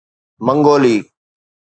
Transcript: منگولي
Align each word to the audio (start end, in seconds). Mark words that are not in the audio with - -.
منگولي 0.47 0.95